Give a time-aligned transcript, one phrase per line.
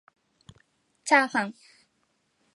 [1.05, 1.53] ちゃーはん